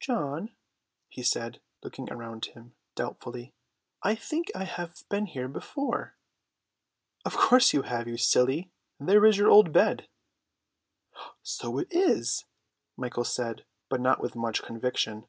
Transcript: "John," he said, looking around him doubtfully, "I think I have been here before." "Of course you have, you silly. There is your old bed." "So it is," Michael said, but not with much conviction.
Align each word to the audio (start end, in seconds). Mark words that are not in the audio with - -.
"John," 0.00 0.54
he 1.08 1.22
said, 1.22 1.58
looking 1.82 2.12
around 2.12 2.44
him 2.44 2.74
doubtfully, 2.94 3.54
"I 4.02 4.14
think 4.14 4.50
I 4.54 4.64
have 4.64 5.08
been 5.08 5.24
here 5.24 5.48
before." 5.48 6.14
"Of 7.24 7.38
course 7.38 7.72
you 7.72 7.80
have, 7.80 8.06
you 8.06 8.18
silly. 8.18 8.70
There 9.00 9.24
is 9.24 9.38
your 9.38 9.48
old 9.48 9.72
bed." 9.72 10.08
"So 11.42 11.78
it 11.78 11.88
is," 11.90 12.44
Michael 12.98 13.24
said, 13.24 13.64
but 13.88 14.02
not 14.02 14.20
with 14.20 14.36
much 14.36 14.62
conviction. 14.62 15.26